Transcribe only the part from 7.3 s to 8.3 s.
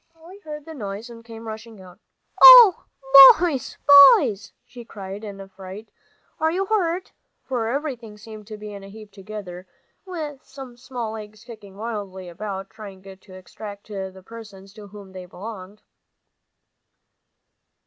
for everything